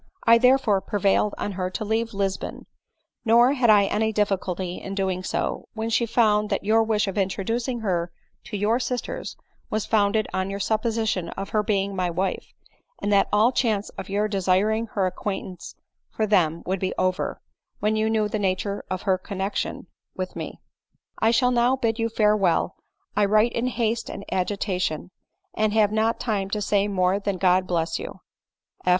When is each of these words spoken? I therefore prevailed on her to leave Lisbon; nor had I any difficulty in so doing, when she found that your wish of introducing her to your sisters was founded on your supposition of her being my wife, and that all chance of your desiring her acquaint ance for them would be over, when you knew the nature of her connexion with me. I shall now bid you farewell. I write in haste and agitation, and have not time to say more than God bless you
I 0.25 0.39
therefore 0.39 0.81
prevailed 0.81 1.35
on 1.37 1.51
her 1.51 1.69
to 1.69 1.85
leave 1.85 2.11
Lisbon; 2.11 2.65
nor 3.23 3.53
had 3.53 3.69
I 3.69 3.83
any 3.85 4.11
difficulty 4.11 4.81
in 4.81 4.95
so 4.95 4.95
doing, 5.35 5.63
when 5.75 5.89
she 5.91 6.07
found 6.07 6.49
that 6.49 6.63
your 6.63 6.81
wish 6.81 7.07
of 7.07 7.19
introducing 7.19 7.81
her 7.81 8.11
to 8.45 8.57
your 8.57 8.79
sisters 8.79 9.37
was 9.69 9.85
founded 9.85 10.27
on 10.33 10.49
your 10.49 10.59
supposition 10.59 11.29
of 11.37 11.49
her 11.49 11.61
being 11.61 11.95
my 11.95 12.09
wife, 12.09 12.51
and 12.99 13.13
that 13.13 13.27
all 13.31 13.51
chance 13.51 13.89
of 13.89 14.09
your 14.09 14.27
desiring 14.27 14.87
her 14.87 15.05
acquaint 15.05 15.47
ance 15.49 15.75
for 16.09 16.25
them 16.25 16.63
would 16.65 16.79
be 16.79 16.95
over, 16.97 17.39
when 17.79 17.95
you 17.95 18.09
knew 18.09 18.27
the 18.27 18.39
nature 18.39 18.83
of 18.89 19.03
her 19.03 19.19
connexion 19.19 19.85
with 20.15 20.35
me. 20.35 20.59
I 21.19 21.29
shall 21.29 21.51
now 21.51 21.75
bid 21.75 21.99
you 21.99 22.09
farewell. 22.09 22.75
I 23.15 23.25
write 23.25 23.51
in 23.53 23.67
haste 23.67 24.09
and 24.09 24.25
agitation, 24.31 25.11
and 25.53 25.73
have 25.73 25.91
not 25.91 26.19
time 26.19 26.49
to 26.49 26.59
say 26.59 26.87
more 26.87 27.19
than 27.19 27.37
God 27.37 27.67
bless 27.67 27.99
you 27.99 28.21